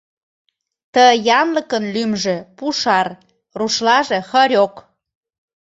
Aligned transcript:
—Ты 0.93 1.03
янлыкын 1.39 1.83
лӱмжӧ— 1.93 2.37
пушар, 2.57 3.07
рушлаже— 3.57 4.19
хорёк. 4.29 4.73